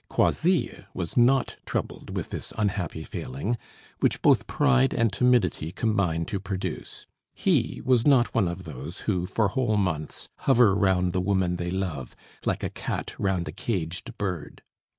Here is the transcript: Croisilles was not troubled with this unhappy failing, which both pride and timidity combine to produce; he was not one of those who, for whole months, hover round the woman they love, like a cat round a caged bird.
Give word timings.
Croisilles 0.09 0.85
was 0.95 1.15
not 1.15 1.57
troubled 1.63 2.15
with 2.15 2.31
this 2.31 2.51
unhappy 2.57 3.03
failing, 3.03 3.55
which 3.99 4.23
both 4.23 4.47
pride 4.47 4.95
and 4.95 5.13
timidity 5.13 5.71
combine 5.71 6.25
to 6.25 6.39
produce; 6.39 7.05
he 7.35 7.83
was 7.85 8.03
not 8.03 8.33
one 8.33 8.47
of 8.47 8.63
those 8.63 9.01
who, 9.01 9.27
for 9.27 9.49
whole 9.49 9.77
months, 9.77 10.27
hover 10.49 10.73
round 10.73 11.13
the 11.13 11.21
woman 11.21 11.57
they 11.57 11.69
love, 11.69 12.15
like 12.45 12.63
a 12.63 12.69
cat 12.71 13.13
round 13.19 13.47
a 13.47 13.51
caged 13.51 14.17
bird. 14.17 14.63